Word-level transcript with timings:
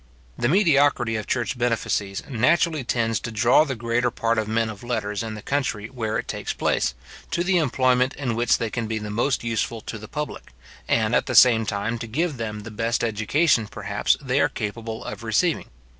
The 0.35 0.47
mediocrity 0.49 1.15
of 1.15 1.27
church 1.27 1.55
benefices 1.55 2.23
naturally 2.27 2.83
tends 2.83 3.19
to 3.19 3.31
draw 3.31 3.65
the 3.65 3.75
greater 3.75 4.09
part 4.09 4.39
of 4.39 4.47
men 4.47 4.67
of 4.67 4.81
letters 4.81 5.21
in 5.21 5.35
the 5.35 5.43
country 5.43 5.89
where 5.91 6.17
it 6.17 6.27
takes 6.27 6.53
place, 6.53 6.95
to 7.29 7.43
the 7.43 7.59
employment 7.59 8.15
in 8.15 8.33
which 8.35 8.57
they 8.57 8.71
can 8.71 8.87
be 8.87 8.97
the 8.97 9.11
most 9.11 9.43
useful 9.43 9.79
to 9.81 9.99
the 9.99 10.07
public, 10.07 10.53
and 10.87 11.13
at 11.13 11.27
the 11.27 11.35
same 11.35 11.67
time 11.67 11.99
to 11.99 12.07
give 12.07 12.37
them 12.37 12.61
the 12.61 12.71
best 12.71 13.03
education, 13.03 13.67
perhaps, 13.67 14.17
they 14.19 14.41
are 14.41 14.49
capable 14.49 15.03
of 15.05 15.21
receiving. 15.21 15.67